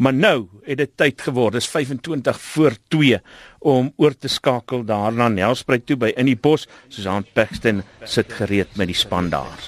[0.00, 1.58] Maar nou het dit tyd geword.
[1.58, 3.18] Dis 25 voor 2
[3.58, 6.64] om oor te skakel daar na Nelspruit toe by in die bos.
[6.88, 9.60] Susan Paxton sit gereed met die span daar.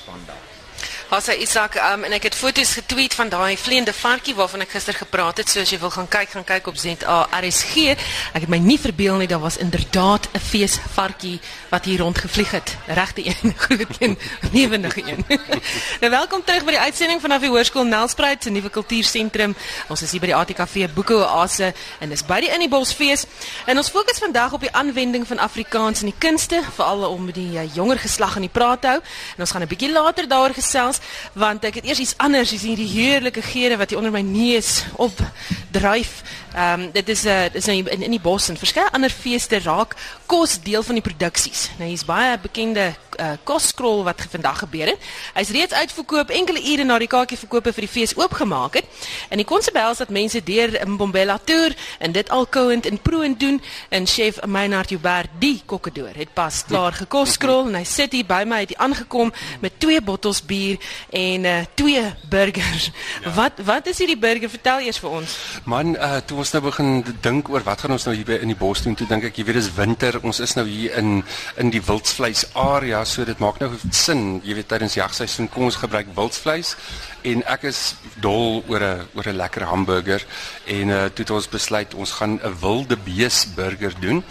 [1.13, 4.97] Hasa Isak um, en ek het foto's getweet van daai vleiende varkie waarvan ek gister
[4.97, 5.51] gepraat het.
[5.53, 7.93] So as jy wil gaan kyk, gaan kyk op ZA RSG.
[8.33, 11.35] Ek het my nie verbeel nie, daar was inderdaad 'n feesvarkie
[11.69, 12.77] wat hier rondgevlieg het.
[12.87, 14.17] Regte een, groot een,
[14.53, 15.21] lewendige een.
[16.01, 19.53] nou welkom terug by die uitsending vanaf die Hoërskool Nelspruit, 'n nuwe kultuursentrum.
[19.89, 22.93] Ons is hier by die ATKV Boeke Oase en dis by die In die Bos
[22.93, 23.27] fees.
[23.67, 27.61] En ons fokus vandag op die aanwending van Afrikaans in die kunste, veral om die
[27.61, 28.97] uh, jonger geslag in die praat hou.
[29.37, 31.01] En ons gaan 'n bietjie later daaroor gesels
[31.33, 34.85] want ek het eers iets anders, dis hierdie heerlike geure wat hier onder my neus
[34.97, 36.23] opdryf.
[36.55, 39.11] Ehm um, dit is 'n uh, dis nou in in die bos en verskeie ander
[39.11, 41.71] feeste raak kos deel van die produksies.
[41.79, 44.99] Nou hier's baie bekende uh, kosskrol wat vandag gebeur het.
[45.35, 48.85] Hy's reeds uitverkoop enkele ure na die kaartjieverkope vir die fees oopgemaak het.
[49.29, 53.61] En die konsep behels dat mense deur Mbombela toer en dit alkouend en proend doen
[53.89, 58.43] en chef Meinhard Joubert die kokkedoor het pas klaar gekosskrol en hy sit hier by
[58.47, 60.79] my het hy aangekom met twee bottels bier
[61.11, 62.91] en uh, twee burgers.
[63.23, 63.31] Ja.
[63.37, 64.51] Wat wat is hierdie burger?
[64.51, 65.37] Vertel eers vir ons.
[65.65, 68.59] Man, uh, toe ons nou begin dink oor wat gaan ons nou hier in die
[68.59, 70.21] bos doen, toe dink ek jy weet dis winter.
[70.23, 71.23] Ons is nou hier in
[71.61, 74.41] in die wildvleis area, so dit maak nou sin.
[74.45, 76.77] Jy weet tydens jagseisoen kom ons gebruik wildvleis
[77.23, 80.25] en ek is dol oor 'n oor 'n lekker hamburger
[80.67, 84.25] en uh, toe het ons besluit ons gaan 'n wilde bees burger doen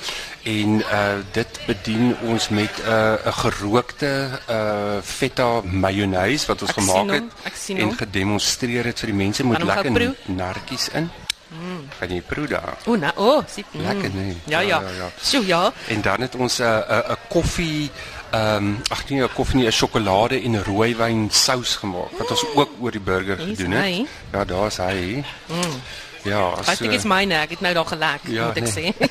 [0.43, 6.71] en uh dit bedien ons met 'n uh, 'n gerookte uh feta mayonnaise wat ons
[6.71, 7.27] gemaak het
[7.75, 11.09] en gedemonstreer het vir die mense moet lekker narkies in.
[11.51, 11.87] Mm.
[11.99, 12.77] Gaan jy proe daar?
[12.87, 13.65] O, nou, o, oh, sien.
[13.71, 13.81] Mm.
[13.81, 14.37] Lekker nee.
[14.45, 14.79] Ja, ja.
[14.79, 15.09] ja, ja.
[15.21, 15.73] So ja.
[15.87, 17.91] En dan het ons 'n 'n 'n koffie
[18.31, 22.45] ehm um, ag nee, 'n koffie nie, 'n sjokolade en rooiwyn sous gemaak wat ons
[22.55, 23.83] ook oor die burger gedoen het.
[23.83, 24.05] Hy.
[24.31, 25.23] Ja, daar's hy.
[25.47, 25.81] Mm.
[26.23, 26.71] Ja, so.
[26.71, 28.93] Ek dink dit's myne, ek het nou daar gelek, ja, moet ek nee.
[28.93, 29.09] sê.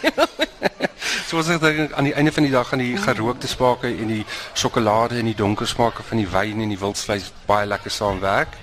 [1.30, 4.24] Soos ek dink aan die einde van die dag gaan die gerookte smake en die
[4.54, 8.56] sjokolade en die donker smake van die wyn en die wildvleis baie lekker saamwerk.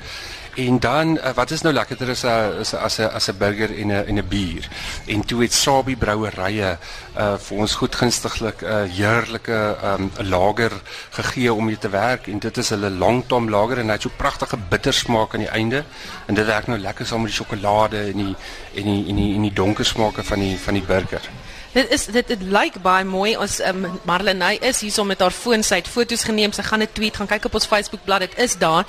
[0.58, 3.88] En dan uh, wat is nou lekkerder is 'n as 'n as 'n burger en
[3.88, 4.68] 'n en 'n bier.
[5.08, 6.78] En toe het Sabi Brouwerye
[7.18, 10.72] uh vir ons goedgunstiglik 'n uh, heerlike um lager
[11.10, 14.12] gegee om mee te werk en dit is hulle longtom lager en hy het so
[14.18, 15.84] pragtige bitter smaak aan die einde
[16.26, 18.36] en dit werk nou lekker saam met die sjokolade en die
[18.76, 21.30] en die en die en die donker smake van die van die burger.
[21.74, 23.36] Dit is dit dit lyk baie mooi.
[23.38, 26.52] Ons um, Marlenae is hier om met haar foon sy het foto's geneem.
[26.52, 28.28] Sy gaan 'n tweet gaan kyk op ons Facebook bladsy.
[28.28, 28.86] Dit is daar.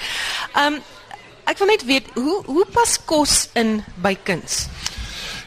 [0.57, 0.83] Um
[1.45, 4.67] ek wil net weet hoe hoe pas kos in by kuns?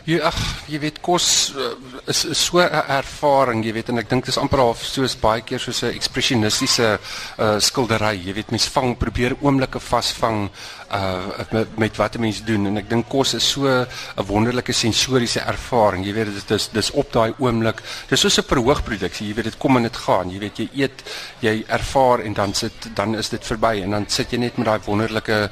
[0.01, 1.75] Jy ag, jy weet kos uh,
[2.09, 5.13] is, is so 'n ervaring, jy weet en ek dink dit is amper half soos
[5.13, 8.17] baie keer soos 'n ekspresionistiese uh, skildery.
[8.25, 10.49] Jy weet mens vang probeer oomblikke vasvang
[10.91, 13.87] uh met, met wat 'n mens doen en ek dink kos is so 'n
[14.25, 16.03] wonderlike sensoriese ervaring.
[16.05, 17.81] Jy weet dit is dis op daai oomblik.
[18.09, 19.27] Dis soos 'n verhoogproduksie.
[19.27, 20.31] Jy weet dit kom en dit gaan.
[20.31, 21.03] Jy weet jy eet,
[21.41, 24.65] jy ervaar en dan sit dan is dit verby en dan sit jy net met
[24.65, 25.51] daai wonderlike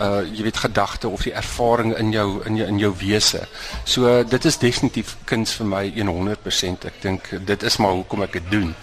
[0.00, 3.44] uh jy weet gedagte of die ervaring in jou in jou in jou wese.
[3.84, 6.88] So uh, dit is definitief kuns vir my 100%.
[6.88, 8.74] Ek dink dit is maar hoekom ek dit doen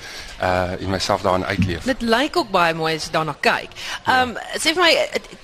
[0.41, 1.83] uh in myself daarin uitleef.
[1.83, 3.73] Dit lyk ook baie mooi as jy daarna kyk.
[4.07, 4.59] Um ja.
[4.61, 4.91] sê vir my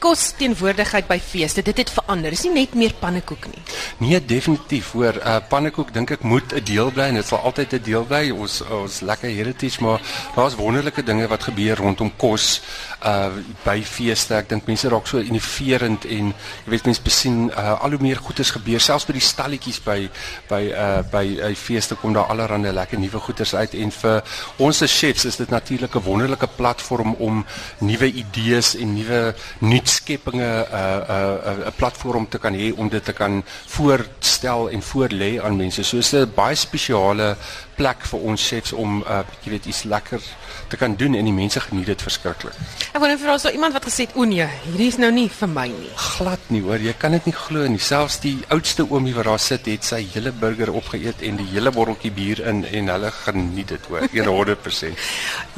[0.03, 2.33] kos teenwoordigheid by feeste, dit het verander.
[2.35, 3.63] Dis nie net meer pannekoek nie.
[4.03, 4.91] Nee, definitief.
[4.93, 8.05] Hoor, uh pannekoek dink ek moet 'n deel bly en dit sal altyd 'n deel
[8.05, 8.29] bly.
[8.31, 10.01] Ons ons lekker heritage, maar
[10.35, 12.61] daar's wonderlike dinge wat gebeur rondom kos
[13.05, 13.31] uh
[13.63, 14.35] by feeste.
[14.35, 16.33] Ek dink mense raak so innoverend en
[16.65, 20.09] jy weet mense besien uh al hoe meer goeders gebeur selfs by die stalletjies by
[20.49, 24.21] by uh by uh, feeste kom daar allerlei lekker nuwe goeders uit en vir
[24.57, 27.45] ons as chefs is dit natuurlik 'n wonderlike platform om
[27.79, 32.89] nuwe idees en nuwe nuutskeppinge 'n uh, 'n uh, 'n platform te kan hê om
[32.89, 35.83] dit te kan voorstel en voorlê aan mense.
[35.83, 37.35] So is 'n baie spesiale
[37.75, 40.21] plek vir ons chefs om uh jy weet iets lekker
[40.67, 42.55] te kan doen en die mense geniet dit verskriklik.
[42.93, 45.11] Ek wou net vir ons so iemand wat gesê het o nee, hierdie is nou
[45.11, 45.91] nie vir my nie.
[46.17, 47.81] Glad nie hoor, jy kan dit nie glo nie.
[47.81, 51.73] Selfs die oudste oomie wat daar sit, het sy hele burger opgeëet en die hele
[51.75, 54.72] botteltjie bier in en hulle geniet dit hoor, 100%.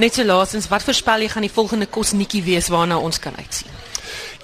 [0.01, 3.71] Net so laasens, wat voorspel jy gaan die volgende kosnetjie wees waarna ons kan uitsien?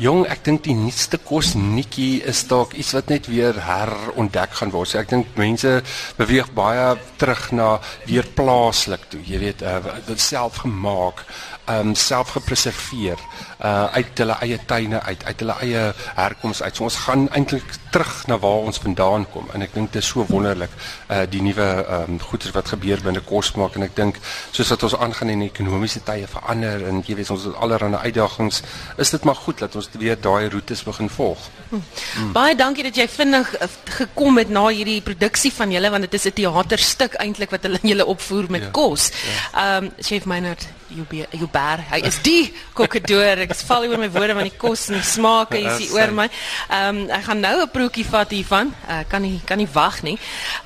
[0.01, 4.71] Jong, ek dink die nuutste kos netjie is dalk iets wat net weer herontdek gaan
[4.73, 4.89] word.
[4.89, 5.75] So ek dink mense
[6.17, 6.87] beweeg baie
[7.21, 7.67] terug na
[8.07, 9.21] weer plaaslik toe.
[9.21, 9.77] Jy weet, uh,
[10.07, 11.21] dit self gemaak,
[11.69, 13.19] ehm um, self gepreserveer
[13.61, 15.83] uh uit hulle eie tuine uit, uit hulle eie
[16.17, 16.75] herkoms uit.
[16.75, 20.09] So ons gaan eintlik terug na waar ons vandaan kom en ek dink dit is
[20.09, 20.73] so wonderlik
[21.09, 24.17] uh die nuwe ehm um, goeders wat gebeur binne kos maak en ek dink
[24.51, 28.63] soos wat ons aangaan en ekonomiese tye verander en jy weet ons het allerlei uitdagings,
[28.97, 31.49] is dit maar goed dat ons weer daai roetes begin volg.
[31.69, 32.31] Hmm.
[32.33, 33.67] Baie dankie dat jy vinnig uh,
[33.97, 37.79] gekom het na hierdie produksie van julle want dit is 'n teaterstuk eintlik wat hulle
[37.81, 38.69] julle opvoer met ja.
[38.71, 39.09] kos.
[39.09, 39.77] Ehm ja.
[39.77, 44.09] um, Chef Meinert jy be jy ber hy is die kokkedoor ek val oor my
[44.13, 46.27] woorde van die kos en die smake jy sien oor my.
[46.69, 48.73] Ehm um, ek gaan nou 'n proetjie vat hiervan.
[48.87, 50.17] Uh, kan nie kan nie wag nie.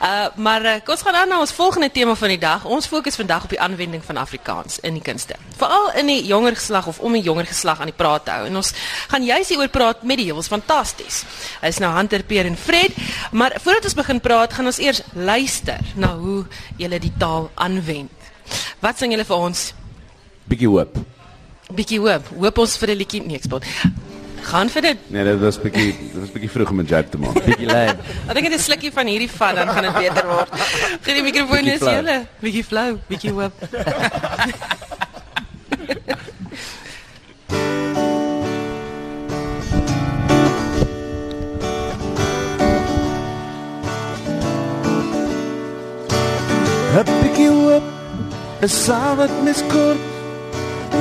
[0.02, 2.66] Uh, maar uh, ons gaan dan na ons volgende tema van die dag.
[2.66, 5.36] Ons fokus vandag op die aanwending van Afrikaans in die kunste.
[5.58, 8.46] Veral in die jonger geslag of om die jonger geslag aan die praat te hou.
[8.48, 8.74] En ons
[9.08, 11.24] gaan juis hieroor praat met die heuwels fantasties.
[11.62, 12.92] Hy is nou Hunter Peer en Fred.
[13.32, 16.46] Maar voordat ons begin praat gaan ons eers luister na hoe
[16.78, 18.12] julle die taal aanwend.
[18.80, 19.74] Wat sing julle vir ons
[20.46, 20.98] Bietjie hoop.
[21.74, 22.28] Bietjie hoop.
[22.38, 23.66] Hoop ons vir 'n liedjie nee, ek spot.
[24.46, 24.98] Gaan vir dit.
[25.10, 27.34] Nee, dit was bietjie dit was bietjie vroeg om 'n joke te maak.
[27.46, 27.98] Bietjie lame.
[28.30, 30.50] Ek dink dit is 'n slukkie van hierdie vat dan gaan dit beter word.
[31.02, 32.28] Gee die mikrofoon is julle.
[32.40, 33.54] Bietjie flou, bietjie hoop.
[46.96, 47.84] Heb ik je op,
[48.62, 50.15] en samen met miskort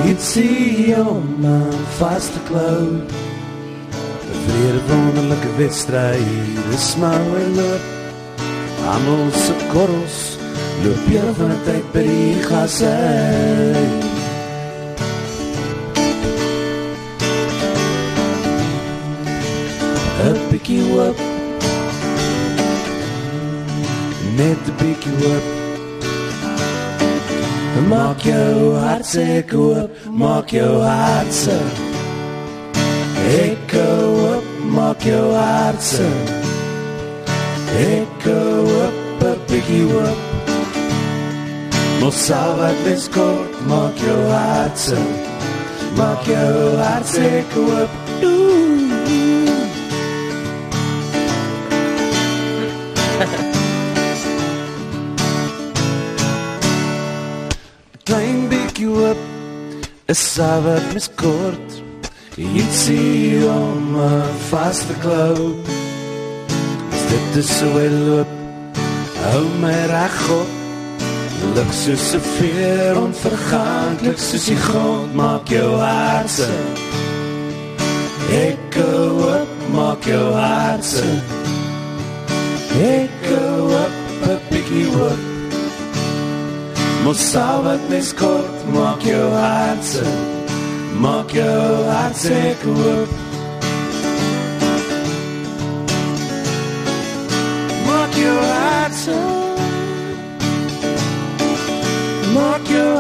[0.08, 2.87] ietsie om aan vas te klou.
[2.87, 7.79] 'n Vrede wonderlike wedstryd, dis maar wel.
[8.93, 10.37] Almal se korrels
[10.82, 12.94] loop hier van 'n tyd by die gasse.
[20.29, 21.19] Up pick you up
[24.37, 25.53] Net pick you up
[27.75, 31.56] Maak jou hart se koop, maak jou hart se.
[33.35, 36.06] Ek koop, maak jou hart se.
[37.75, 38.94] Ek koop,
[39.49, 40.17] pick you up.
[42.00, 45.03] Mos sal wat kort, maak jou hart se.
[45.99, 48.03] Maak jou hart se koop.
[58.94, 61.81] Hoop is savet mis kort
[62.37, 63.96] ietsie om
[64.50, 65.55] vas te klou
[67.14, 67.67] dit is so
[68.06, 68.26] loop?
[69.25, 70.50] Hou my reg op.
[71.55, 76.50] Lig soos 'n veer onverganklik soos die grond maak jou hart se
[78.47, 81.06] ek hoop maak jou hart se
[82.99, 83.94] ek hoop
[84.31, 85.33] 'n bietjie hoop
[87.04, 90.04] Mos sal wat mes kort maak jou hart se
[91.04, 93.08] maak jou hart se koop
[97.86, 99.18] Maak jou hart se
[102.32, 102.94] maak jou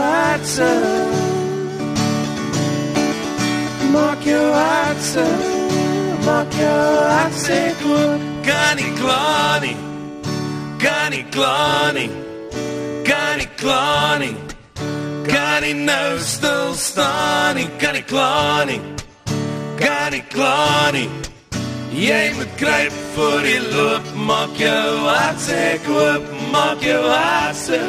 [13.04, 14.36] kan nie klaar nie
[15.28, 18.80] kan nie nou stil staan nie kan nie klaar nie
[19.78, 21.08] kan nie klaar nie
[21.94, 24.02] jy moet kruip voor die loop.
[24.26, 26.22] Maak jou hart se koop
[26.52, 27.80] maak jou hart se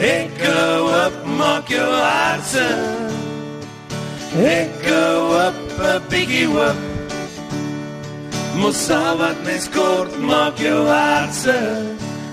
[0.00, 2.66] ek koop maak jou hart se
[4.46, 6.78] ek koop 'n bietjie hoop.
[8.60, 11.58] Mos al wat mens kort maak jou hart se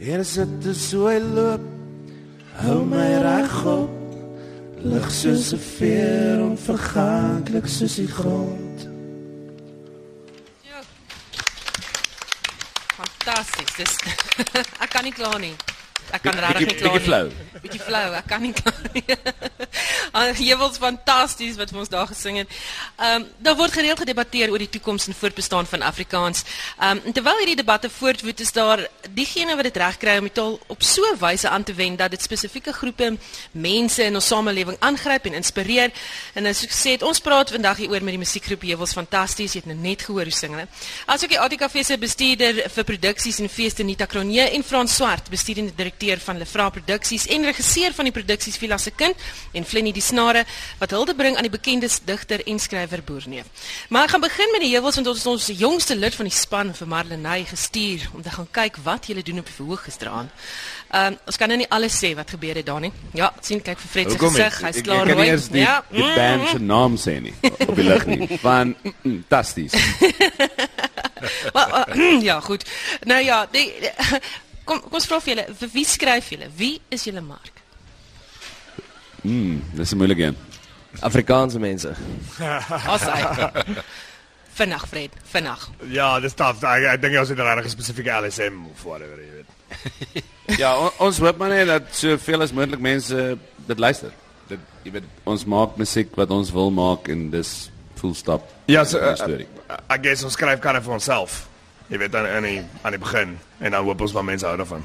[0.00, 1.60] om aan vast te so loop,
[2.62, 3.90] hou my reg op.
[4.82, 8.86] Lig soos 'n veer onverganklik soos die grond.
[12.98, 13.76] Fantasties.
[13.76, 13.94] Dis
[14.84, 15.54] ek kan nie kla nie.
[16.08, 16.98] Ek kan regtig nie kla nie.
[16.98, 17.24] Bietjie flou.
[17.62, 18.06] Bietjie flou.
[18.16, 19.04] Ek kan nie kla nie.
[20.48, 22.54] Hewels fantasties wat ons daar gesing het.
[22.96, 26.44] Ehm um, daar word gereeld gedebatteer oor die toekoms en voortbestaan van Afrikaans.
[26.78, 30.58] Ehm um, terwyl hierdie debatte voortwoed is daar diegene wat dit regkry om die taal
[30.66, 33.16] op so 'n wyse aan te wend dat dit spesifieke groepe
[33.52, 35.92] mense in ons samelewing aangryp en inspireer.
[36.34, 39.52] En as ek sê het, ons praat vandag hier oor met die musiekgroep Hewels fantasties.
[39.52, 40.68] Jy het nou net gehoor hoe sing hulle.
[41.06, 45.74] Asook die ATKV se bestuurder vir produksies en feeste Nita Kronje en Frans Swart, bestuurende
[45.74, 49.16] direkteur redakteur van Lefra Produksies en regisseur van die produksies Villa se kind
[49.52, 50.44] en Flenny die snare
[50.78, 53.46] wat hulde bring aan die bekende digter en skrywer Boerneef.
[53.88, 56.34] Maar ek gaan begin met die heuwels want ons is ons jongste lid van die
[56.34, 60.30] span vir Marlenae gestuur om te gaan kyk wat julle doen op die verhoog gisteraand.
[60.88, 62.92] Ehm um, ons kan nou nie alles sê wat gebeur het daar nie.
[63.12, 65.28] Ja, sien kyk vir Fred se gesig, hy's klaar Ek kan rooi.
[65.28, 65.82] eers die, ja.
[65.90, 68.30] die band se naam sê nie op die lig nie.
[68.46, 69.74] Van fantasties.
[71.52, 72.64] Maar, uh, ja, goed.
[73.00, 73.90] Nou ja, die, die,
[74.68, 76.50] kom kom ons vra vir julle, vir wie skryf julle?
[76.58, 77.62] Wie is julle mark?
[79.22, 80.36] Mm, dis 'n moeilike een.
[81.00, 81.94] Afrikaanse mense.
[82.94, 83.20] As hy.
[84.58, 85.68] Vinnig Fred, vinnig.
[85.94, 86.62] Ja, dis taaf.
[86.62, 89.50] Ek ek dink ons het regtig 'n spesifieke LSM of whatever, jy weet.
[90.62, 94.12] Ja, on, ons hoop maar net dat soveel as moontlik mense dit luister.
[94.48, 98.48] Dit jy weet ons maak musiek wat ons wil maak en dis full stop.
[98.66, 101.48] Ja, so uh, uh, I guess ons skryf kan vir onsself.
[101.88, 104.56] Jy weet aan aan die aan die begin en dan hoop ons maar mense hou
[104.56, 104.84] daarvan.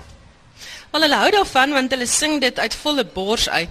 [0.93, 3.69] Wel hulle hou daarvan want hulle sing dit uit volle bors uit.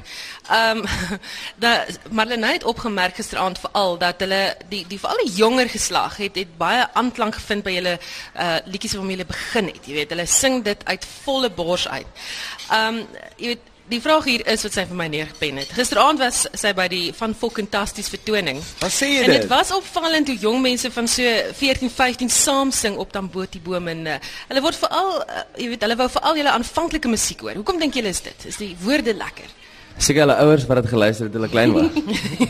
[0.51, 0.85] Ehm um,
[1.63, 6.37] da Marlene het opgemerk gisteraand veral dat hulle die die veral die jonger geslag het
[6.37, 7.99] het baie aanklank gevind by hulle
[8.35, 9.87] uh liedjies waarmee hulle begin het.
[9.87, 12.25] Jy weet, hulle sing dit uit volle bors uit.
[12.71, 13.05] Ehm um,
[13.37, 15.73] jy weet Die vraag hier is wat sy vir my neergepen het.
[15.77, 18.63] Gisteraand was sy by die van Fokkentasties vertoning.
[18.81, 19.51] Wat sê jy En dit dit?
[19.51, 24.07] was opvallend hoe jong mense van so 14, 15 saam sing op Tamboti boom en
[24.15, 24.17] uh,
[24.49, 27.61] hulle word veral uh, jy weet hulle wou veral julle aanvanklike musiek hoor.
[27.61, 28.49] Hoekom dink julle is dit?
[28.49, 29.53] Is die woorde lekker?
[29.99, 31.93] Seker hulle ouers wat dit geluister het toe hulle klein was.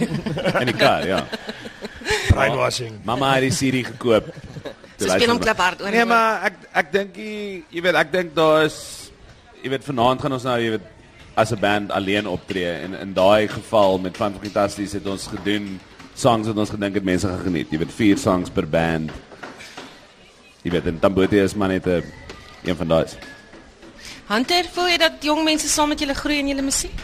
[0.62, 1.20] In die kar, ja.
[2.30, 3.02] Brainwashing.
[3.08, 4.30] Mamma het die CD gekoop.
[4.94, 5.90] Sy speel hom klaphard oor.
[5.90, 8.78] Nee, maar ek ek dink jy weet ek dink daar is
[9.62, 10.90] jy weet vanaand gaan ons nou jy weet
[11.34, 15.80] as 'n band alleen optree en in daai geval met Van Fantasties het ons gedoen
[16.14, 17.70] songs wat ons gedink het mense gaan geniet.
[17.70, 19.10] Jy weet vier songs per band.
[20.62, 22.04] Jy weet en Tambote is maar net 'n
[22.64, 23.06] een van daai.
[24.26, 27.00] Hunter, voel jy dat jong mense saam met julle groei in julle musiek?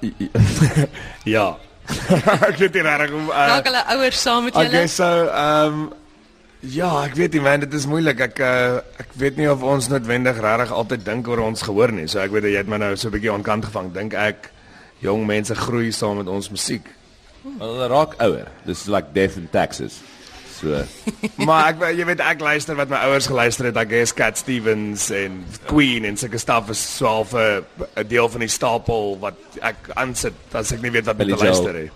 [1.24, 1.56] Ja.
[2.50, 4.70] ek weet nie regtig hoe uh, Raak hulle ouers saam met julle?
[4.70, 5.92] guess so ehm um,
[6.60, 8.20] ja, ek weet nie man, dit is moeilik.
[8.28, 12.08] Ek uh, ek weet nie of ons noodwendig regtig altyd dink oor ons gehoor nie.
[12.08, 13.92] So ek weet jy het my nou so 'n bietjie onkant gevang.
[13.92, 14.50] Dink ek
[15.04, 16.84] jong mense groei saam met ons musiek.
[17.58, 18.48] Hulle raak ouer.
[18.66, 20.00] Dis like death in Texas.
[20.56, 20.82] So
[21.48, 23.76] maar ek jy weet ek luister wat my ouers geluister het.
[23.76, 27.64] Ek is Cat Stevens en Queen en sulke stuff is so half 'n
[27.96, 31.44] 'n deel van die stapel wat ek aansit as ek nie weet wat om te
[31.44, 31.90] luister nie.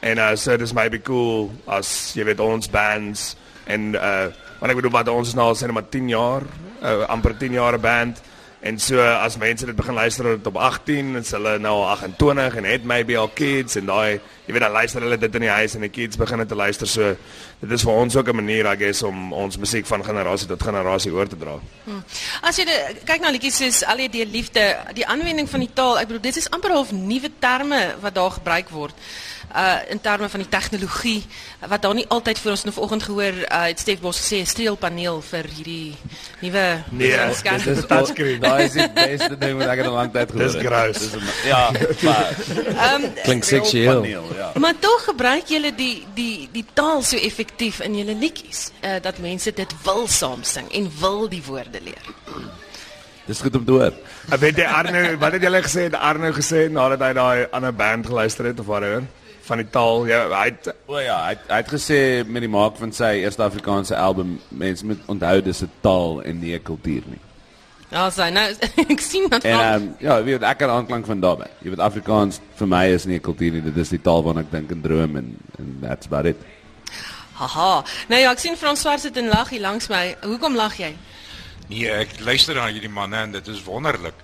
[0.00, 3.34] En uh so dis maybe cool as jy weet ons bands
[3.66, 4.26] en uh
[4.64, 6.44] want ek bedoel wat ons nou al sê maar 10 jaar,
[6.80, 8.22] uh, amper 10 jaar 'n band.
[8.64, 12.64] En so as mense dit begin luister op 18, is hulle nou al 28 en
[12.64, 15.74] het maybe al kids en daai jy weet dan luister hulle dit in die huis
[15.74, 16.86] en die kids begin dit te luister.
[16.86, 17.16] So
[17.60, 20.62] dit is vir ons ook 'n manier I guess om ons musiek van generasie tot
[20.62, 21.58] generasie oor te dra.
[22.42, 26.06] As jy de, kyk na liedjies soos LED liefde, die aanwending van die taal, ek
[26.06, 28.92] bedoel dit is amper half nuwe terme wat daar gebruik word.
[29.54, 31.22] Uh in terme van die tegnologie
[31.68, 34.46] wat daar nie altyd vir ons nou vanoggend gehoor uh het Stef Bos gesê 'n
[34.46, 35.94] streelpaneel vir hierdie
[36.40, 37.42] nuwe Nee, dis
[37.78, 38.40] 'n touchscreen.
[38.40, 40.66] daai is die beste ding wat ek in 'n lang tyd gehoor Dis het.
[40.66, 40.98] gross.
[40.98, 41.70] Dis 'n- Ja,
[42.02, 42.34] maar
[43.22, 44.02] Klink seksueel.
[44.36, 44.52] Ja.
[44.60, 49.18] Maar tog gebruik julle die die die taal so effektief in julle liedjies uh dat
[49.18, 52.04] mense dit wil saam sing en wil die woorde leer.
[53.26, 53.92] Dis goed om te hoor.
[54.30, 55.86] Ek weet jy Arno, wat het julle gesê?
[55.88, 59.02] Het Arno gesê nadat hy daai ander band geluister het of whatever
[59.44, 60.06] van die taal.
[60.08, 63.20] Ja, hy het O ja, hy het- hy het gesê met die maak van sy
[63.24, 67.20] eerste Afrikaanse album, mense moet onthou dis 'n taal en nie 'n kultuur nie.
[67.94, 68.44] Ja, sy nou
[68.94, 71.50] ek sien dat En ehm um, ja, jy weet ek kan aanklank van daarbey.
[71.62, 74.42] Jy weet Afrikaans vir my is nie 'n kultuur nie, dit is die taal waarna
[74.42, 76.36] ek dink en droom en en that's about it.
[77.38, 77.84] Haha.
[78.08, 80.16] Nou ja, ek sien Swart sit en lag hier langs my.
[80.22, 80.94] Hoekom lag jy?
[81.68, 84.14] Nee, ek luister na hierdie manne en dit is wonderlik.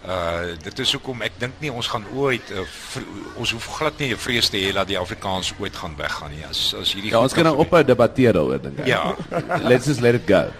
[0.00, 2.62] Uh dit is hoekom ek dink nie ons gaan ooit uh,
[3.36, 6.44] ons hoef glad nie 'n vrees te hê dat die Afrikaans ooit gaan weggaan nie.
[6.48, 8.86] As as hierdie Ja, ons kan nou ophou debatteer daaroor dink ek.
[8.86, 9.14] Ja.
[9.62, 10.50] Let's just let it go.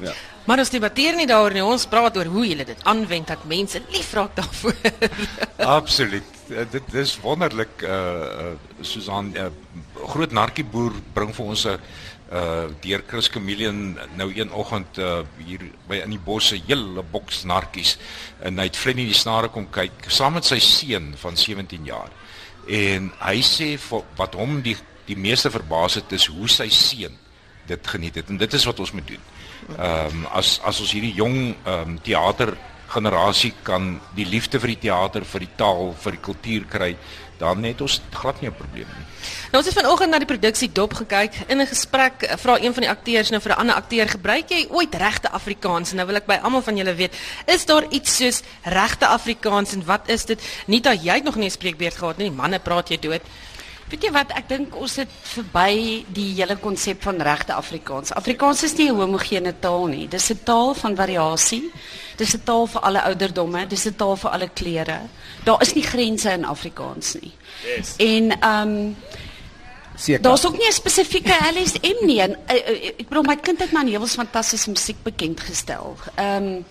[0.00, 0.12] Ja.
[0.46, 1.64] Maar ons debatteer nie daaroor nie.
[1.66, 4.76] Ons praat oor hoe jy dit aanwend dat mense lief raak daarvoor.
[5.78, 6.34] Absoluut.
[6.46, 8.52] Uh, dit is wonderlik uh, uh
[8.86, 9.48] Susan uh,
[10.12, 11.80] groot narkieboer bring vir ons 'n
[12.26, 17.44] uh deur Chris Chameleon nou een oggend uh hier by in die bosse hele boks
[17.44, 17.96] narkies
[18.42, 22.10] en hy het Flenny die snare kom kyk saam met sy seun van 17 jaar.
[22.66, 23.78] En hy sê
[24.16, 24.76] wat hom die
[25.06, 27.14] die meeste verbaas het is hoe sy seun
[27.66, 29.22] dit geniet het en dit is wat ons moet doen.
[29.78, 34.74] Ehm um, as as ons hierdie jong ehm um, teater generasie kan die liefde vir
[34.74, 36.92] die teater, vir die taal, vir die kultuur kry,
[37.40, 39.06] dan het ons glad nie 'n probleem nie.
[39.52, 41.32] Nou ons het vanoggend na die produksie dop gekyk.
[41.48, 44.48] In 'n gesprek eh, vra een van die akteurs nou vir 'n ander akteur, "Gebruik
[44.48, 47.14] jy ooit regte Afrikaans?" Nou wil ek by almal van julle weet,
[47.46, 50.42] is daar iets soos regte Afrikaans en wat is dit?
[50.66, 52.30] Nie dat jy het nog nie 'n spreekbeurt gehad nie.
[52.30, 53.22] Manne praat jy dood.
[53.86, 58.10] Weet jy wat, ek dink ons het verby die hele konsep van regte Afrikaans.
[58.18, 60.08] Afrikaans is nie 'n homogene taal nie.
[60.08, 61.70] Dis 'n taal van variasie.
[62.16, 65.00] Dis 'n taal vir alle ouderdomme, dis 'n taal vir alle kleure.
[65.44, 67.32] Daar is nie grense in Afrikaans nie.
[67.62, 67.94] Yes.
[67.96, 68.96] En ehm um,
[69.96, 70.22] Seker.
[70.22, 72.20] Daar's ook nie 'n spesifieke LSM nie.
[72.20, 75.96] En, uh, uh, ek bedoel my kind het my Nevels fantastiese musiek bekend gestel.
[76.14, 76.64] Ehm um,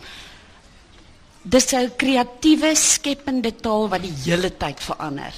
[1.42, 5.34] dis 'n kreatiewe skepende taal wat die hele tyd verander.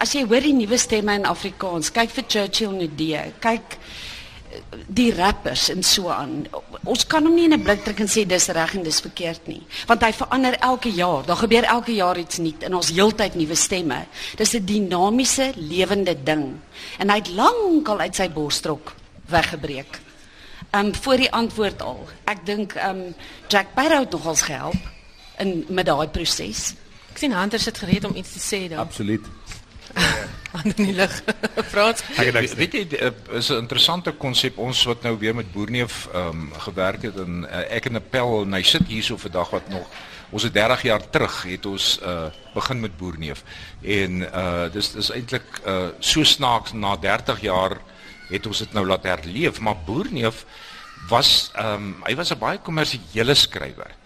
[0.00, 5.10] As jy hoor die nuwe stemme in Afrikaans, kyk vir Churchill Nudee, kyk eh, die
[5.12, 6.46] rappers en so aan.
[6.88, 9.46] Ons kan hom nie in 'n blik druk en sê dis reg en dis verkeerd
[9.46, 11.26] nie, want hy verander elke jaar.
[11.26, 14.06] Daar gebeur elke jaar iets nuuts en ons heeltyd nuwe stemme.
[14.36, 16.56] Dis 'n dinamiese, lewende ding.
[16.98, 18.94] En hy het lankal uit sy borstrok
[19.28, 20.00] weggebreek.
[20.70, 22.08] Ehm um, voor die antwoord al.
[22.24, 23.14] Ek dink ehm um,
[23.48, 24.80] Jack Barrow het nogals gehelp
[25.38, 26.74] in met daai proses.
[27.10, 28.78] Ek sien Hunter sit gereed om iets te sê dan.
[28.78, 29.26] Absoluut.
[30.56, 31.22] Aan die lig.
[31.72, 32.02] Frans.
[32.56, 36.52] Weet, jy eh, is 'n interessante konsep ons wat nou weer met Boerneef ehm um,
[36.58, 39.86] gewerk het en uh, ek en Appel en hy sit hierso vandag wat nog
[40.30, 43.44] ons het 30 jaar terug het ons uh begin met Boerneef.
[43.82, 47.78] En uh dis dis eintlik uh so snaaks na 30 jaar
[48.30, 50.44] het ons dit nou laat herleef, maar Boerneef
[51.08, 53.98] was ehm um, hy was 'n baie kommersiële skrywer.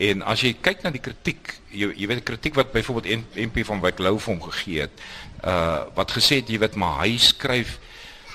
[0.00, 3.64] En as jy kyk na die kritiek, jy jy weet die kritiek wat byvoorbeeld MP
[3.68, 5.02] van Wyk Lou vir hom gegee het,
[5.44, 7.78] uh wat gesê het jy weet maar hy skryf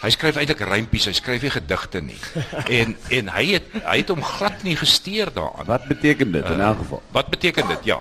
[0.06, 2.18] hy skryf eintlik rympies, hy skryf nie gedigte nie.
[2.80, 5.68] en en hy het hy het hom glad nie gesteer daaraan.
[5.70, 7.02] Wat beteken dit in elk geval?
[7.16, 7.88] Wat beteken dit?
[7.94, 8.00] Ja.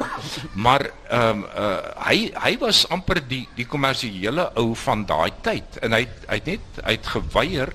[0.53, 5.81] Maar ehm um, uh hy hy was amper die die kommersiële ou van daai tyd
[5.83, 7.73] en hy hy het net hy het geweier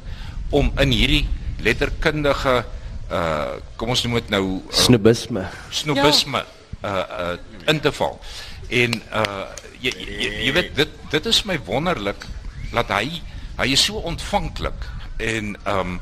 [0.50, 1.26] om in hierdie
[1.66, 2.60] letterkundige
[3.10, 5.48] uh kom ons noem dit nou uh, Snobisme.
[5.72, 6.44] snobisme
[6.84, 7.34] uh uh
[7.70, 8.20] in te val.
[8.70, 9.46] En uh
[9.80, 12.26] jy jy, jy weet dit dit is my wonderlik
[12.74, 13.22] dat hy
[13.60, 16.00] hy is so ontvanklik en um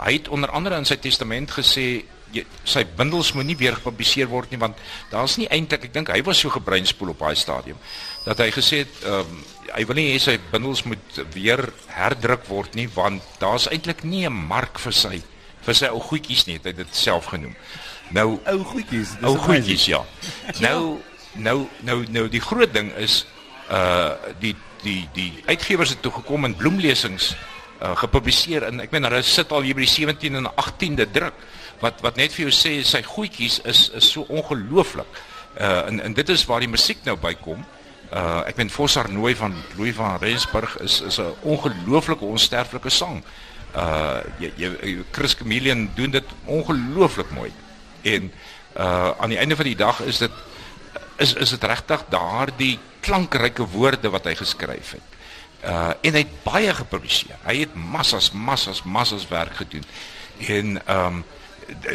[0.00, 1.84] hy het onder andere in sy testament gesê
[2.32, 4.80] jy, sy bundels moet nie weer gepubliseer word nie want
[5.12, 7.76] daar's nie eintlik ek dink hy was so gebreinspoel op daai stadium
[8.24, 9.44] dat hy gesê het um
[9.76, 14.24] hy wil nie hê sy bundels moet weer herdruk word nie want daar's eintlik nie
[14.26, 15.22] 'n mark vir sy
[15.62, 17.54] vir sy ou goedjies nie het hy dit self genoem.
[18.10, 19.12] Nou Ou goedjies.
[19.14, 20.00] dis ou goedjies ja.
[20.60, 20.98] Nou
[21.34, 23.26] nou nou nou die groot ding is
[23.70, 27.32] uh die die die uitgewers het toe gekom en bloemlesings
[27.82, 31.38] uh gepubliseer en ek meen hulle sit al hier by die 17 en 18de druk
[31.82, 35.22] wat wat net vir jou sê sy goedjies is is so ongelooflik.
[35.58, 37.64] Uh en en dit is waar die musiek nou bykom.
[38.12, 43.22] Uh ek meen Fossar Nooi van Louis van Rensburg is is 'n ongelooflike onsterflike sang.
[43.74, 47.52] Uh jy, jy Chris Chameleon doen dit ongelooflik mooi.
[48.02, 48.32] En
[48.76, 50.32] uh aan die einde van die dag is dit
[51.22, 55.18] is is dit regtig daardie klankryke woorde wat hy geskryf het.
[55.62, 57.38] Uh en hy het baie gepubliseer.
[57.46, 59.86] Hy het massas massas massas werk gedoen.
[60.46, 61.24] En ehm um,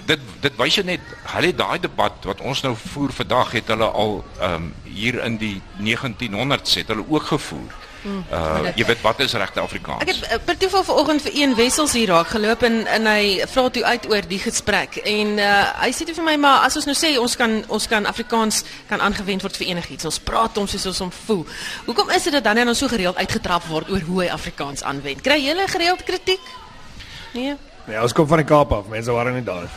[0.07, 3.67] dit dit wys jou net hulle het daai debat wat ons nou voer vandag het
[3.73, 5.57] hulle al ehm um, hier in die
[5.89, 7.75] 1900s het hulle ook gevoer.
[8.05, 10.01] Uh jy weet wat is regte Afrikaans?
[10.01, 13.45] Ek het uh, per toeval vanoggend vir een wessels hier raak geloop en en hy
[13.49, 16.77] vra toe uit oor die gesprek en uh, hy sê toe vir my maar as
[16.79, 20.05] ons nou sê ons kan ons kan Afrikaans kan aangewend word vir enigiets.
[20.05, 21.45] Ons praat hom soos ons hom voel.
[21.87, 25.21] Hoekom is dit dat dan nou so gereeld uitgetrap word oor hoe hy Afrikaans aanwend?
[25.25, 26.53] Kry jy gereeld kritiek?
[27.33, 27.57] Nee.
[27.87, 28.89] Ja, ons kom van die Kaap af.
[28.91, 29.69] Mense waren nie daar.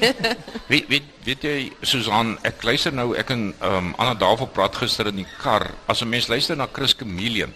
[0.70, 1.54] Weet weet weet jy
[1.84, 5.66] Susan, ek luister nou ek en ehm um, Anna Davel praat gister in die kar.
[5.90, 7.52] As 'n mens luister na Chris Chameleon,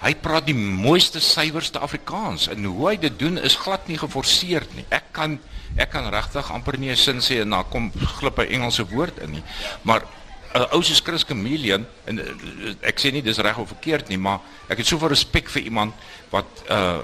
[0.00, 4.70] hy praat die mooiste suiwerste Afrikaans en hoe hy dit doen is glad nie geforseerd
[4.78, 4.86] nie.
[4.88, 5.38] Ek kan
[5.76, 9.18] ek kan regtig amper nie 'n sin sê en dan kom glip 'n Engelse woord
[9.18, 9.44] in nie.
[9.82, 10.06] Maar
[10.54, 14.08] 'n uh, ou soos Chris Chameleon en uh, ek sê nie dis reg of verkeerd
[14.08, 14.38] nie, maar
[14.68, 15.92] ek het soveel respek vir iemand
[16.30, 16.98] wat uh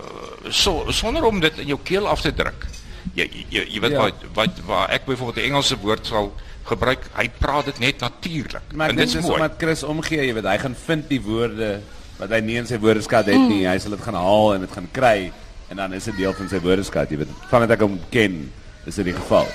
[0.51, 2.67] so sonder om dit in jou keel af te druk.
[3.15, 3.99] Jy jy, jy weet Ja.
[4.07, 6.33] wat wat waar ek byvoorbeeld 'n Engelse woord sal
[6.65, 8.63] gebruik, hy praat dit net natuurlik.
[8.75, 9.35] Maar En dit dis is mooi.
[9.35, 11.81] omdat Chris omgee, jy weet, hy gaan vind die woorde
[12.19, 13.67] wat hy nie in sy woordeskat het nie.
[13.67, 15.33] Hy sal dit gaan haal en dit gaan kry
[15.69, 17.29] en dan is dit deel van sy woordeskat, jy weet.
[17.49, 18.53] Vandat ek hom ken,
[18.87, 19.47] is dit die geval.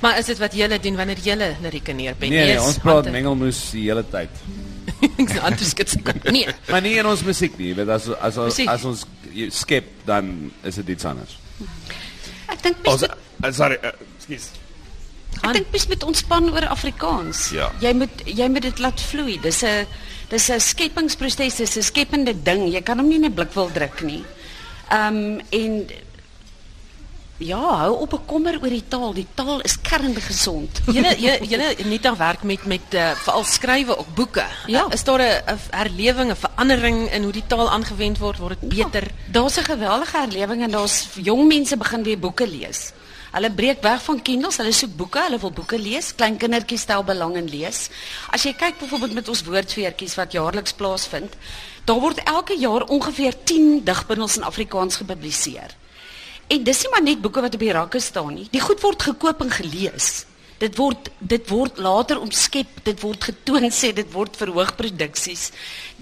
[0.00, 2.28] Maar is dit wat julle doen wanneer julle lirieke neerpen?
[2.28, 4.42] Nee, nee, ons praat mengelmoes die hele tyd.
[5.22, 6.26] Ek sê Ante skud sy kop.
[6.34, 6.50] Nee.
[6.70, 8.68] Maar nie in ons musiek nie, weet as as as, Musiek.
[8.72, 9.06] as ons
[9.54, 11.38] skep dan is dit iets anders.
[12.52, 14.50] Ek dink Ons mens uh, sorry, uh, ekskuus.
[15.40, 17.48] Ek dink mens moet ontspan oor Afrikaans.
[17.56, 17.70] Ja.
[17.82, 19.38] Jy moet jy moet dit laat vloei.
[19.42, 19.86] Dis 'n
[20.30, 22.68] dis 'n skepingsproses, dis 'n skepende ding.
[22.68, 24.24] Jy kan hom nie in 'n blik wil druk nie.
[24.90, 25.86] Ehm um, en
[27.36, 29.12] ja, hou op bekommer oor die taal.
[29.14, 30.80] Die taal is kerngesond.
[30.96, 34.44] Julle julle Anita werk met met uh, veral skrywe op boeke.
[34.66, 34.86] Ja.
[34.86, 38.38] Uh, is daar 'n 'n herlewing, 'n verandering in hoe die taal aangewend word?
[38.38, 39.02] Word dit beter?
[39.02, 42.92] Ja, daar's 'n geweldige herlewing en daar's jong mense begin weer boeke lees.
[43.34, 46.14] Hulle breek weg van Kindles, hulle soek boeke, hulle wil boeke lees.
[46.14, 47.88] Klein kindertjies stel belang in lees.
[48.30, 51.34] As jy kyk byvoorbeeld met ons woordfeertjies wat jaarliks plaasvind,
[51.84, 55.74] daar word elke jaar ongeveer 10 digbundels in Afrikaans gepubliseer.
[56.52, 58.48] En dis nie maar net boeke wat op die rakke staan nie.
[58.52, 60.24] Die goed word gekoop en gelees.
[60.62, 65.48] Dit word dit word later omskep, dit word getoon sê dit word verhoogproduksies.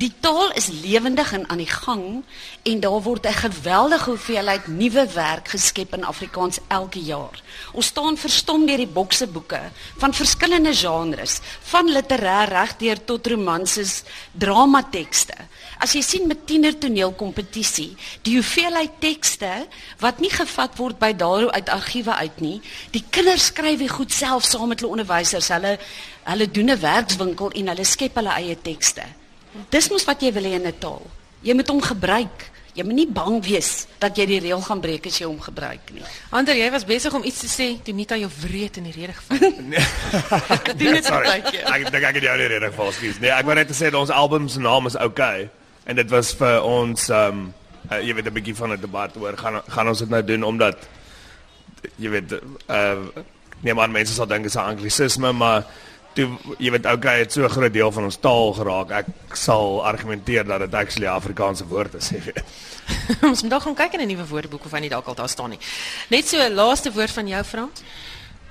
[0.01, 2.25] Die taal is lewendig en aan die gang
[2.63, 7.43] en daar word 'n geweldige hoeveelheid nuwe werk geskep in Afrikaans elke jaar.
[7.73, 9.61] Ons staan verstom deur die bokse boeke
[9.97, 14.03] van verskillende genres, van literêr regdeur tot romanses,
[14.33, 15.35] dramatekste.
[15.79, 19.67] As jy sien met tiener toneelkompetisie, die hoeveelheid tekste
[19.99, 24.13] wat nie gevat word by daaroor uit argiewe uit nie, die kinders skryf dit goed
[24.13, 25.49] self saam met hulle onderwysers.
[25.49, 25.79] Hulle
[26.25, 29.22] hulle doen 'n werkswinkel en hulle skep hulle eie tekste.
[29.71, 31.07] Dis mos wat jy wil hê in 'n taal.
[31.43, 32.51] Jy moet hom gebruik.
[32.75, 35.93] Jy moet nie bang wees dat jy die reël gaan breek as jy hom gebruik
[35.93, 36.03] nie.
[36.31, 39.13] Ander, jy was besig om iets te sê toe Nita jou wreed in die rede
[39.13, 39.39] geval.
[40.81, 41.29] Doen dit sorry.
[41.29, 43.21] Ek dink ek het jou nie reg geval, skus.
[43.21, 45.51] Nee, ek wou net sê dat ons album se naam is okay
[45.85, 47.45] en dit was vir ons um,
[47.91, 50.43] uh, jy weet 'n bietjie van 'n debat oor gaan gaan ons dit nou doen
[50.43, 50.77] omdat
[51.97, 52.33] jy weet
[52.69, 52.99] uh
[53.63, 55.65] nee man mense sal dink dit is 'n anglisisme maar
[56.15, 59.85] toe jy weet okay het so 'n groot deel van ons taal geraak ek sal
[59.85, 62.45] argumenteer dat dit actually 'n Afrikaanse woord is jy weet
[63.31, 65.29] Ons moet dalk gaan kyk in 'n nuwe woordeboek of hy nie dalk al daar
[65.29, 65.61] staan nie.
[66.09, 67.83] Net so laaste woord van jou Frans.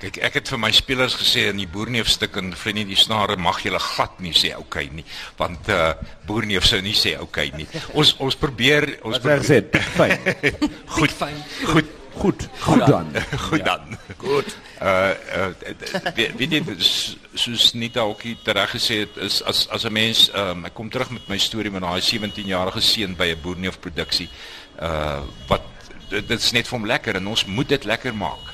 [0.02, 3.36] Kyk, ek het vir my spelers gesê in die boerneef stuk en vriendie die snare
[3.36, 5.04] mag julle glad nie sê okay nie,
[5.38, 5.94] want uh
[6.26, 7.68] boerneef sou nie sê okay nie.
[7.94, 9.82] Ons ons probeer ons Wat het gesê?
[9.94, 10.18] Fyn.
[10.98, 11.38] goed fyn.
[11.70, 12.48] Goed Goed.
[12.60, 13.06] Goed dan.
[13.48, 13.98] goed dan.
[14.18, 14.56] Goed.
[14.82, 15.46] Uh uh
[16.14, 20.30] weet weet jy s- soos Nita ook tereg gesê het is as as 'n mens
[20.34, 24.28] um, ek kom terug met my storie met daai 17-jarige seun by 'n boerneef produksie
[24.80, 25.62] uh wat
[26.08, 28.44] dit, dit is net vir hom lekker en ons moet dit lekker maak.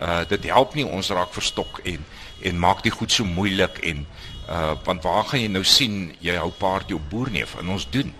[0.00, 2.04] Uh dit help nie ons raak verstok en
[2.42, 4.06] en maak dit goed so moeilik en
[4.48, 8.12] uh want waar gaan jy nou sien jy hou party op boerneef en ons doen.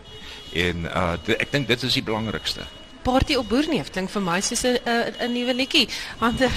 [0.54, 2.62] En uh dit, ek dink dit is die belangrikste.
[3.06, 5.86] Party op Boerneef klink vir my soos 'n 'n nuwe liedjie.
[6.18, 6.50] Ander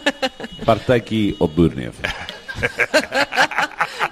[0.66, 2.02] Partytjie op Boerneef.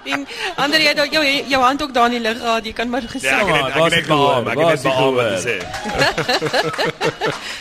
[0.04, 2.64] en ander jy het jou jou hand ook daar in die lug gehad.
[2.64, 3.20] Jy kan maar gesê.
[3.22, 5.40] Ja, ek het net- gehoor, beaam, ek het net die beaam wat gehoor.
[5.40, 5.56] te sê.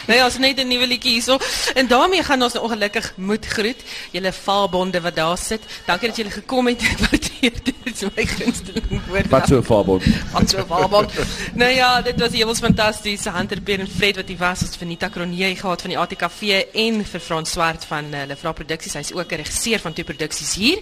[0.08, 1.38] Nee, ons het net 'n nuwe liedjie hierso.
[1.74, 3.76] En daarmee gaan ons nou ongelukkig moet groet.
[4.12, 5.62] Julle vaalbonde wat daar sit.
[5.86, 6.82] Dankie dat julle gekom het.
[6.82, 7.74] Ek waardeer dit.
[7.84, 9.28] Dit is my gunsteling woord.
[9.30, 10.04] Wat so vaarbond.
[10.32, 11.12] Wat so vaalbond.
[11.54, 13.24] nou ja, dit was hewels fantasties.
[13.24, 14.60] Hunter Peer en Fred wat hier was.
[14.62, 16.42] Ons het Venita Cronje gehad van die ATKV
[16.74, 18.94] en vir Frans Swart van uh, Lefra Produksies.
[18.94, 20.80] Hy's ook 'n regisseur van twee produksies hier.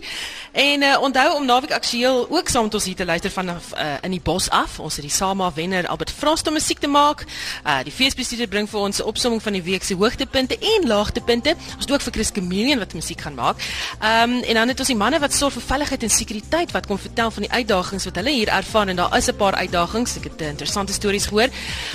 [0.52, 3.98] En uh, onthou om naweek aktueel ook saam met ons hier te luister vanaf uh,
[4.06, 4.78] in die bos af.
[4.80, 7.26] Ons het die Sama wenner Albert Frost om musiek te maak.
[7.66, 11.56] Uh, die feesbestuurder bring vir ons 'n opsomming van die week se hoogtepunte en laagtepunte.
[11.76, 13.60] Ons het ook vir Chris Chameleon wat musiek gaan maak.
[14.00, 16.88] Ehm um, en dan het ons die manne wat sorg vir veiligheid en sekuriteit wat
[16.88, 20.16] kom vertel van die uitdagings wat hulle hier ervaar en daar is 'n paar uitdagings.
[20.18, 21.50] Ek het uh, interessante stories gehoor.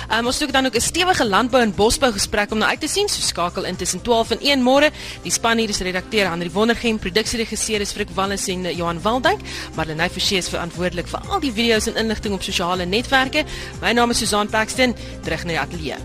[0.09, 2.67] Ehm um, ons het ook dan ook 'n stewige landbou en bosbou gesprek om na
[2.67, 3.09] uit te sien.
[3.09, 4.91] So skakel in tussen 12 en 1 môre.
[5.23, 9.46] Die span hier is redakteur Henri Wondergem, produksieregisseur is Frik Wallis en Johan Waldijk.
[9.75, 13.45] Marlenae Forsie is verantwoordelik vir al die video's en inligting op sosiale netwerke.
[13.81, 15.97] My naam is Susan Paxton, terug na die ateljee.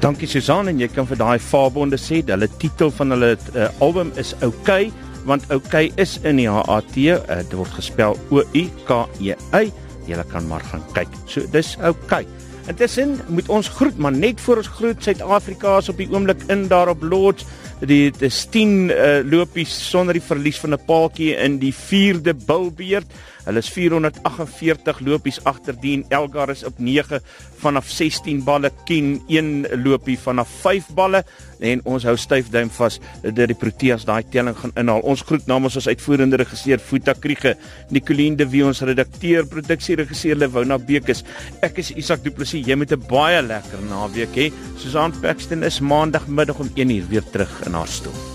[0.00, 4.12] Dankie Susan en jy kan vir daai Fabonde sê, hulle titel van hulle uh, album
[4.16, 4.92] is Okay,
[5.26, 9.72] want Okay is in die HAT, uh, dit word gespel O U K E Y.
[10.08, 11.10] Jy kan maar gaan kyk.
[11.26, 12.26] So dis Okay.
[12.68, 16.66] Intussen moet ons groet, maar net voor ons groet Suid-Afrika is op die oomblik in
[16.68, 17.46] daar op Lords.
[17.86, 23.06] Die dis 10 uh, lopies sonder die verlies van 'n paaltjie in die 4de bilbeerd.
[23.48, 27.22] Hulle is 448 lopies agter Dien Elgar is op 9
[27.62, 31.22] vanaf 16 balle, Ken 1 lopie vanaf 5 balle
[31.64, 35.00] en ons hou styf duim vas dat die Proteas daai telling gaan inhaal.
[35.00, 37.56] Ons groet namens ons uitvoerende regisseur Futa Kriege,
[37.90, 41.24] Nicoline de Wie ons redakteur, produksieregisseur Lewona Bekes.
[41.64, 42.66] Ek is Isak Du Plessis.
[42.68, 44.52] Jy moet 'n baie lekker naweek hê.
[44.76, 48.27] Susan Paxton is maandagmiddag om 1uur weer terug in haar stoel.